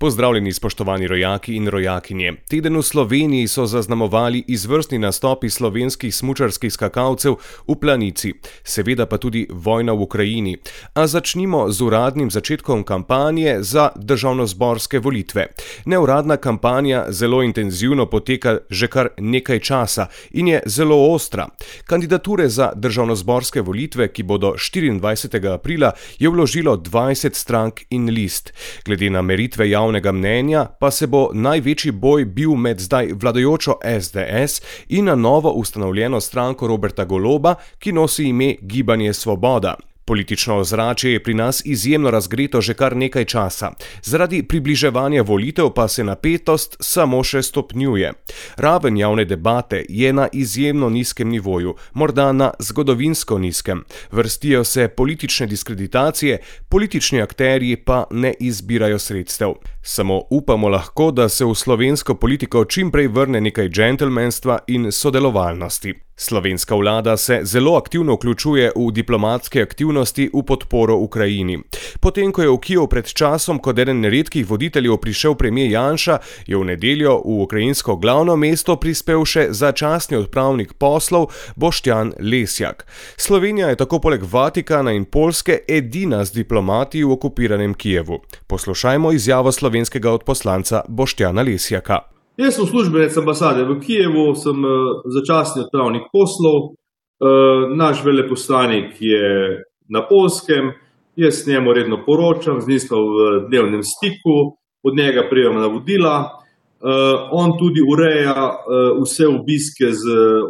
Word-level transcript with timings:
Pozdravljeni, 0.00 0.52
spoštovani 0.52 1.06
rojaki 1.06 1.54
in 1.56 1.68
rojakinje. 1.68 2.32
Teden 2.48 2.76
v 2.76 2.82
Sloveniji 2.82 3.48
so 3.48 3.66
zaznamovali 3.66 4.44
izvrstni 4.48 4.98
nastopi 4.98 5.50
slovenskih 5.50 6.14
smočarskih 6.14 6.72
skakalcev 6.72 7.34
v 7.68 7.76
planici, 7.80 8.32
seveda 8.64 9.04
pa 9.06 9.18
tudi 9.18 9.44
vojna 9.50 9.92
v 9.92 10.00
Ukrajini. 10.00 10.56
A 10.94 11.06
začnimo 11.06 11.68
z 11.68 11.82
uradnim 11.84 12.30
začetkom 12.30 12.84
kampanje 12.84 13.58
za 13.60 13.90
državno-zborske 13.96 14.98
volitve. 14.98 15.46
Neuradna 15.84 16.36
kampanja 16.36 17.04
zelo 17.08 17.42
intenzivno 17.42 18.06
poteka 18.06 18.58
že 18.70 18.88
kar 18.88 19.08
nekaj 19.18 19.60
časa 19.60 20.08
in 20.30 20.48
je 20.48 20.62
zelo 20.66 20.96
ostra. 21.12 21.48
Kandidature 21.84 22.48
za 22.48 22.72
državno-zborske 22.76 23.60
volitve, 23.60 24.08
ki 24.08 24.22
bodo 24.22 24.54
24. 24.56 25.52
aprila, 25.52 25.92
je 26.18 26.28
vložilo 26.28 26.76
20 26.76 27.34
strank 27.34 27.80
in 27.90 28.08
list. 28.08 28.52
Glede 28.84 29.10
na 29.10 29.22
meritve 29.22 29.68
javnosti, 29.70 29.89
javnega 29.90 30.12
mnenja 30.12 30.66
pa 30.78 30.90
se 30.90 31.06
bo 31.06 31.30
največji 31.34 31.92
boj 31.92 32.24
bil 32.24 32.54
med 32.54 32.78
zdaj 32.80 33.12
vladajočo 33.12 33.74
SDS 34.00 34.62
in 34.88 35.04
na 35.04 35.14
novo 35.14 35.50
ustanovljeno 35.50 36.20
stranko 36.20 36.66
Roberta 36.66 37.04
Goloba, 37.04 37.54
ki 37.78 37.92
nosi 37.92 38.24
ime 38.24 38.56
Gibanje 38.60 39.12
Svoboda. 39.12 39.89
Politično 40.10 40.56
ozračje 40.58 41.12
je 41.12 41.22
pri 41.22 41.34
nas 41.34 41.62
izjemno 41.64 42.10
razgreto 42.10 42.60
že 42.60 42.74
kar 42.74 42.96
nekaj 42.96 43.24
časa, 43.24 43.70
zaradi 44.02 44.42
približevanja 44.42 45.22
volitev 45.22 45.70
pa 45.74 45.88
se 45.88 46.04
napetost 46.04 46.76
samo 46.80 47.22
še 47.24 47.42
stopnjuje. 47.42 48.10
Raven 48.56 48.96
javne 48.96 49.24
debate 49.24 49.84
je 49.88 50.12
na 50.12 50.26
izjemno 50.32 50.90
nizkem 50.90 51.28
nivoju, 51.28 51.76
morda 51.94 52.32
na 52.32 52.50
zgodovinsko 52.58 53.38
nizkem. 53.38 53.84
Vrstijo 54.10 54.64
se 54.64 54.88
politične 54.88 55.46
diskreditacije, 55.46 56.40
politični 56.68 57.22
akteri 57.22 57.76
pa 57.76 58.04
ne 58.10 58.34
izbirajo 58.40 58.98
sredstev. 58.98 59.54
Samo 59.82 60.22
upamo 60.30 60.68
lahko, 60.68 61.10
da 61.10 61.28
se 61.28 61.44
v 61.44 61.54
slovensko 61.54 62.14
politiko 62.14 62.64
čim 62.64 62.90
prej 62.90 63.08
vrne 63.08 63.40
nekaj 63.40 63.68
džentlmenstva 63.68 64.58
in 64.66 64.92
sodelovalnosti. 64.92 66.09
Slovenska 66.22 66.74
vlada 66.74 67.16
se 67.16 67.40
zelo 67.42 67.76
aktivno 67.76 68.14
vključuje 68.14 68.72
v 68.76 68.92
diplomatske 68.92 69.62
aktivnosti 69.62 70.30
v 70.34 70.42
podporo 70.42 70.96
Ukrajini. 70.96 71.58
Potem, 72.00 72.32
ko 72.32 72.42
je 72.42 72.50
v 72.50 72.58
Kijev 72.60 72.86
pred 72.92 73.08
časom 73.08 73.58
kot 73.58 73.78
eden 73.78 74.04
redkih 74.04 74.44
voditeljev 74.50 74.98
prišel 75.00 75.34
premijer 75.34 75.70
Janša, 75.70 76.18
je 76.46 76.56
v 76.56 76.64
nedeljo 76.64 77.16
v 77.24 77.40
ukrajinsko 77.46 77.96
glavno 77.96 78.36
mesto 78.36 78.76
prispel 78.76 79.24
še 79.24 79.48
začasni 79.50 80.20
odpravnik 80.20 80.76
poslov 80.76 81.32
Boštjan 81.56 82.12
Lesjak. 82.20 82.84
Slovenija 83.16 83.72
je 83.72 83.80
tako 83.80 84.04
poleg 84.04 84.20
Vatikana 84.20 84.92
in 84.92 85.08
Polske 85.08 85.62
edina 85.68 86.24
z 86.24 86.36
diplomati 86.44 87.00
v 87.04 87.16
okupiranem 87.16 87.74
Kijevu. 87.74 88.20
Poslušajmo 88.46 89.12
izjavo 89.12 89.52
slovenskega 89.52 90.12
odposlanca 90.12 90.84
Boštjana 90.88 91.42
Lesjaka. 91.42 92.19
Jaz 92.40 92.54
sem 92.56 92.66
službenec 92.66 93.16
ambasade 93.16 93.64
v 93.68 93.74
Kijevu, 93.80 94.34
sem 94.34 94.64
eh, 94.64 94.68
začasni 95.12 95.62
odpravnik 95.66 96.06
poslov, 96.12 96.72
eh, 96.72 97.76
naš 97.76 98.00
veleposlanik 98.04 98.96
je 99.00 99.60
na 99.88 100.00
Polskem, 100.08 100.72
jaz 101.16 101.34
s 101.42 101.46
njemu 101.46 101.72
redno 101.72 101.98
poročam, 102.06 102.60
z 102.60 102.68
njim 102.68 102.80
smo 102.80 102.96
v 102.96 103.18
dnevnem 103.48 103.82
stiku, 103.84 104.56
od 104.82 104.96
njega 104.96 105.26
prijemam 105.30 105.60
navodila. 105.60 106.16
Eh, 106.24 107.28
on 107.32 107.58
tudi 107.58 107.84
ureja 107.92 108.56
vse 109.02 109.26
obiske 109.28 109.92
z 109.92 110.04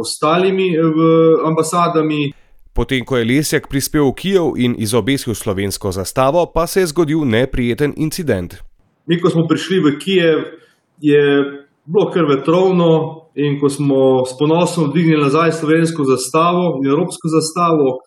ostalimi 0.00 0.74
ambasadami. 1.46 2.32
Potem, 2.72 3.04
ko 3.04 3.16
je 3.16 3.24
Lesjak 3.24 3.68
prispel 3.68 4.10
v 4.10 4.14
Kijev 4.14 4.58
in 4.58 4.74
izobesil 4.78 5.34
slovensko 5.34 5.92
zastavo, 5.92 6.50
pa 6.54 6.66
se 6.66 6.80
je 6.80 6.86
zgodil 6.86 7.22
neprijeten 7.24 7.94
incident. 7.96 8.58
Mi, 9.06 9.20
ko 9.20 9.30
smo 9.30 9.46
prišli 9.46 9.78
v 9.80 9.98
Kijev, 10.02 10.42
je 11.00 11.22
bilo 11.86 12.10
kar 12.10 12.24
vetrovno 12.28 12.90
in 13.34 13.60
ko 13.60 13.68
smo 13.68 14.26
s 14.26 14.38
ponosom 14.38 14.90
dvignili 14.90 15.22
nazaj 15.22 15.52
slovensko 15.52 16.04
zastavo 16.04 16.78
in 16.80 16.90
evropsko 16.90 17.28
zastavo, 17.28 17.98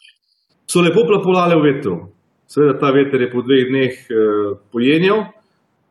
so 0.70 0.82
lepo 0.82 1.06
plapolale 1.08 1.56
v 1.56 1.66
vetru. 1.68 1.98
Seveda 2.50 2.80
ta 2.80 2.92
veter 2.92 3.22
je 3.22 3.32
po 3.32 3.44
dveh 3.46 3.68
dneh 3.70 3.94
eh, 3.94 4.54
pojenjal 4.74 5.26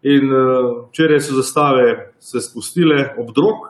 in 0.03 0.27
eh, 0.27 0.71
včeraj 0.91 1.21
so 1.21 1.39
zastave 1.39 2.15
se 2.19 2.41
spustile 2.43 3.15
ob 3.19 3.31
drog 3.35 3.69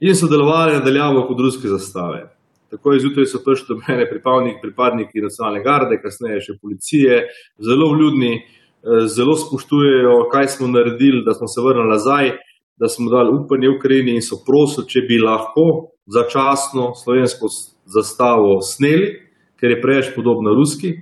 in 0.00 0.14
so 0.14 0.30
delovali 0.30 0.78
nadaljavo 0.78 1.26
kot 1.28 1.40
ruske 1.40 1.68
zastave. 1.68 2.28
Tako 2.70 2.92
je 2.92 3.00
zjutraj 3.00 3.26
so 3.26 3.42
prišli 3.44 3.74
do 3.74 3.80
mene 3.82 4.06
pripadniki, 4.10 4.62
pripadniki 4.62 5.24
nacionalne 5.24 5.62
garde, 5.62 5.98
kasneje 6.02 6.40
še 6.46 6.54
policije, 6.62 7.24
zelo 7.58 7.90
vljudni, 7.96 8.36
eh, 8.38 9.06
zelo 9.10 9.34
spoštujejo, 9.36 10.28
kaj 10.30 10.48
smo 10.54 10.70
naredili, 10.70 11.24
da 11.26 11.34
smo 11.34 11.50
se 11.50 11.66
vrnili 11.66 11.90
nazaj 11.90 12.30
da 12.80 12.88
smo 12.88 13.10
dali 13.10 13.30
upanje 13.44 13.68
Ukrajini 13.68 14.14
in 14.16 14.22
so 14.22 14.40
prosili, 14.46 14.88
če 14.88 15.04
bi 15.08 15.18
lahko 15.20 15.66
začasno 16.06 16.94
slovensko 16.96 17.50
zastavo 17.84 18.60
sneli, 18.64 19.12
ker 19.60 19.70
je 19.70 19.80
preveč 19.82 20.14
podobna 20.16 20.54
ruski. 20.56 20.94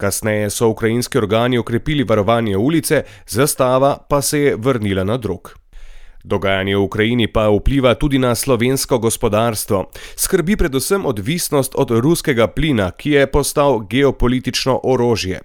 Kasneje 0.00 0.50
so 0.50 0.68
ukrajinski 0.72 1.18
organi 1.18 1.58
okrepili 1.58 2.04
varovanje 2.08 2.56
ulice, 2.56 3.02
zastava 3.28 3.96
pa 4.08 4.22
se 4.22 4.40
je 4.40 4.56
vrnila 4.56 5.04
na 5.04 5.16
drug. 5.16 5.59
Dogajanje 6.24 6.76
v 6.76 6.82
Ukrajini 6.84 7.26
pa 7.32 7.48
vpliva 7.48 7.94
tudi 7.94 8.18
na 8.18 8.34
slovensko 8.34 8.98
gospodarstvo. 8.98 9.88
Skrbi 10.16 10.56
predvsem 10.56 11.06
odvisnost 11.06 11.72
od 11.74 11.90
ruskega 11.90 12.46
plina, 12.46 12.90
ki 12.90 13.10
je 13.10 13.26
postal 13.26 13.80
geopolitično 13.88 14.80
orožje. 14.84 15.40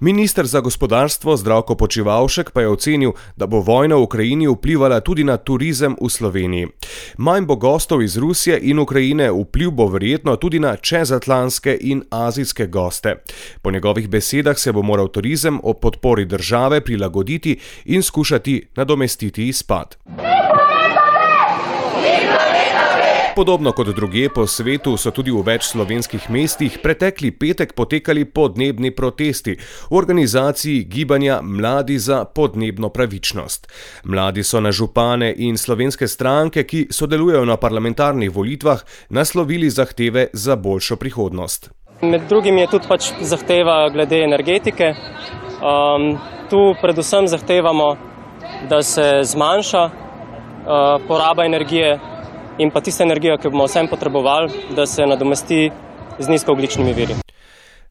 Ministr 0.00 0.46
za 0.46 0.60
gospodarstvo 0.60 1.36
Zdravko 1.36 1.74
Počivalšek 1.74 2.50
pa 2.50 2.60
je 2.60 2.68
ocenil, 2.68 3.12
da 3.36 3.46
bo 3.46 3.60
vojna 3.60 3.96
v 3.96 4.02
Ukrajini 4.02 4.48
vplivala 4.48 5.00
tudi 5.00 5.24
na 5.24 5.36
turizem 5.36 5.94
v 6.00 6.10
Sloveniji. 6.10 6.66
Manj 7.18 7.46
bo 7.46 7.56
gostov 7.56 8.02
iz 8.02 8.18
Rusije 8.18 8.58
in 8.62 8.78
Ukrajine, 8.78 9.30
vpliv 9.30 9.70
bo 9.70 9.86
verjetno 9.86 10.36
tudi 10.36 10.58
na 10.58 10.76
čezatlantske 10.76 11.78
in 11.80 12.02
azijske 12.10 12.66
goste. 12.66 13.22
Po 13.62 13.70
njegovih 13.70 14.08
besedah 14.08 14.58
se 14.58 14.72
bo 14.72 14.82
moral 14.82 15.08
turizem 15.08 15.60
ob 15.62 15.78
podpori 15.80 16.24
države 16.24 16.80
prilagoditi 16.80 17.58
in 17.84 18.02
skušati 18.02 18.66
nadomestiti 18.76 19.48
izpad. 19.48 19.96
Podobno 23.36 23.72
kot 23.72 23.88
druge 23.88 24.28
po 24.28 24.46
svetu 24.46 24.94
so 24.96 25.10
tudi 25.12 25.28
v 25.28 25.42
več 25.44 25.66
slovenskih 25.68 26.30
mestih 26.32 26.78
pretekli 26.80 27.28
petek 27.36 27.74
potekali 27.76 28.22
podnebni 28.24 28.88
protesti 28.96 29.52
v 29.90 29.92
organizaciji 29.98 30.86
Gibanja 30.88 31.42
Mladi 31.42 31.98
za 32.00 32.22
podnebno 32.24 32.88
pravičnost. 32.88 33.68
Mladi 34.08 34.40
so 34.40 34.60
na 34.64 34.72
župane 34.72 35.34
in 35.36 35.60
slovenske 35.60 36.08
stranke, 36.08 36.64
ki 36.64 36.86
sodelujejo 36.88 37.44
na 37.44 37.58
parlamentarnih 37.60 38.32
volitvah, 38.32 38.80
naslovili 39.10 39.68
zahteve 39.70 40.30
za 40.32 40.56
boljšo 40.56 40.96
prihodnost. 40.96 41.70
Med 42.00 42.24
drugim 42.32 42.56
je 42.56 42.72
tudi 42.72 42.88
pač 42.88 43.12
zahteva 43.20 43.90
glede 43.92 44.24
energetike. 44.24 44.94
Um, 45.60 46.16
tu 46.48 46.72
predvsem 46.80 47.28
zahtevamo, 47.28 47.96
da 48.72 48.82
se 48.82 49.10
zmanjša 49.28 49.84
uh, 49.84 51.08
poraba 51.08 51.44
energije 51.44 52.15
in 52.58 52.70
pa 52.70 52.80
tista 52.80 53.04
energija, 53.04 53.38
ki 53.38 53.48
bomo 53.48 53.66
vsem 53.66 53.88
potrebovali, 53.88 54.52
da 54.76 54.86
se 54.86 55.06
nadomesti 55.06 55.70
z 56.18 56.28
nizkoogličnimi 56.28 56.92
viri. 56.92 57.16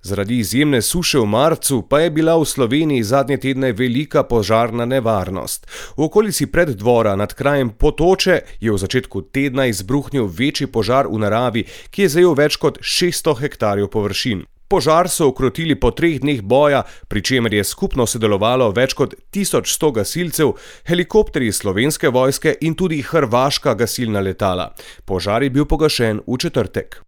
Zaradi 0.05 0.37
izjemne 0.37 0.81
suše 0.81 1.19
v 1.19 1.25
marcu 1.25 1.81
pa 1.89 1.99
je 1.99 2.09
bila 2.09 2.37
v 2.37 2.45
Sloveniji 2.45 3.03
zadnje 3.03 3.37
tedne 3.37 3.71
velika 3.73 4.23
požarna 4.23 4.85
nevarnost. 4.85 5.65
V 5.97 6.03
okolici 6.05 6.45
preddvora 6.45 7.15
nad 7.15 7.33
krajem 7.33 7.69
Potoče 7.69 8.39
je 8.59 8.71
v 8.71 8.77
začetku 8.77 9.21
tedna 9.21 9.65
izbruhnil 9.65 10.29
večji 10.29 10.67
požar 10.67 11.09
v 11.09 11.17
naravi, 11.17 11.65
ki 11.89 12.05
je 12.05 12.09
zajel 12.09 12.37
več 12.37 12.61
kot 12.61 12.77
600 12.77 13.39
hektarjev 13.41 13.89
površin. 13.89 14.45
Požar 14.67 15.09
so 15.09 15.27
ukrotili 15.29 15.75
po 15.77 15.91
treh 15.91 16.17
dneh 16.19 16.41
boja, 16.41 16.83
pri 17.07 17.21
čemer 17.21 17.53
je 17.53 17.63
skupno 17.63 18.07
sodelovalo 18.09 18.71
več 18.73 18.97
kot 18.97 19.13
1100 19.29 19.91
gasilcev, 19.99 20.55
helikopterji 20.89 21.53
slovenske 21.53 22.09
vojske 22.09 22.57
in 22.65 22.73
tudi 22.73 23.03
hrvaška 23.05 23.75
gasilna 23.77 24.25
letala. 24.25 24.71
Požar 25.05 25.43
je 25.43 25.53
bil 25.53 25.69
pogašen 25.69 26.25
v 26.25 26.41
četrtek. 26.41 27.01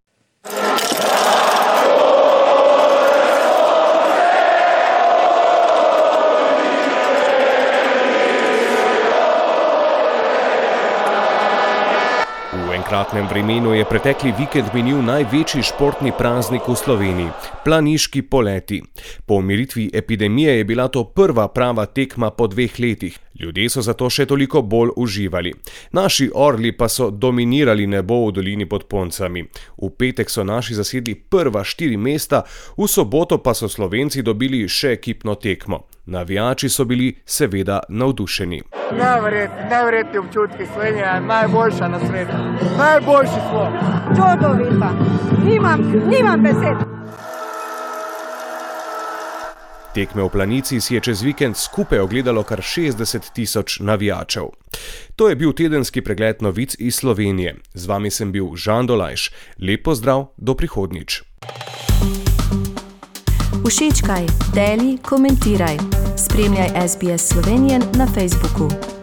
Enkratnem 12.88 13.26
vremenu 13.28 13.74
je 13.74 13.84
pretekli 13.84 14.30
vikend 14.32 14.70
minil 14.72 15.02
največji 15.04 15.60
športni 15.62 16.08
praznik 16.16 16.64
v 16.64 16.76
Sloveniji- 16.76 17.28
planiški 17.64 18.22
poleti. 18.22 18.80
Po 19.26 19.34
umiritvi 19.34 19.90
epidemije 19.92 20.56
je 20.56 20.64
bila 20.64 20.88
to 20.88 21.04
prva 21.04 21.48
prava 21.48 21.86
tekma 21.86 22.30
po 22.30 22.46
dveh 22.46 22.80
letih. 22.80 23.18
Ljudje 23.40 23.68
so 23.70 23.82
zato 23.82 24.10
še 24.10 24.26
toliko 24.26 24.62
bolj 24.62 24.90
uživali. 24.96 25.52
Naši 25.92 26.30
orli 26.34 26.72
pa 26.76 26.88
so 26.88 27.10
dominirali 27.10 27.86
nebo 27.86 28.26
v 28.26 28.32
dolini 28.32 28.66
pod 28.66 28.84
Poncami. 28.88 29.44
V 29.82 29.90
petek 29.98 30.30
so 30.30 30.44
naši 30.44 30.74
zasedli 30.74 31.14
prva 31.14 31.64
štiri 31.64 31.96
mesta, 31.96 32.42
v 32.76 32.88
soboto 32.88 33.38
pa 33.38 33.54
so 33.54 33.68
Slovenci 33.68 34.22
dobili 34.22 34.68
še 34.68 34.92
ekipno 34.98 35.34
tekmo. 35.34 35.86
Navijači 36.06 36.68
so 36.68 36.84
bili 36.84 37.12
seveda 37.24 37.80
navdušeni. 37.88 38.62
Neverjetni, 38.92 39.64
neverjetni 39.70 40.18
občutki, 40.18 40.66
Slovenija 40.72 41.14
je 41.14 41.20
najboljša 41.20 41.88
na 41.88 41.98
svetu. 41.98 42.38
Najboljši 42.78 43.40
smo. 43.50 43.64
čudovita. 44.08 44.90
Nimam, 45.44 45.80
nimam 46.10 46.42
besed. 46.42 46.78
Tekme 49.94 50.22
v 50.22 50.28
Planici 50.28 50.80
si 50.80 50.94
je 50.94 51.00
čez 51.00 51.22
vikend 51.24 51.56
skupaj 51.56 51.98
ogledalo 52.04 52.42
kar 52.44 52.60
60 52.60 53.32
tisoč 53.32 53.80
navijačev. 53.80 54.52
To 55.16 55.28
je 55.28 55.36
bil 55.36 55.52
tedenski 55.52 56.04
pregled 56.04 56.42
novic 56.42 56.76
iz 56.78 57.00
Slovenije. 57.00 57.56
Z 57.74 57.86
vami 57.86 58.10
sem 58.10 58.32
bil 58.32 58.52
Žan 58.56 58.86
Dolajš. 58.86 59.30
Lep 59.58 59.82
pozdrav, 59.82 60.36
do 60.36 60.54
prihodnjič. 60.54 61.22
Všečkaj, 63.68 64.24
deli, 64.54 64.98
komentiraj. 65.02 65.76
Spremljaj 66.16 66.88
SBS 66.88 67.28
Slovenijo 67.28 67.78
na 67.96 68.06
Facebooku. 68.06 68.97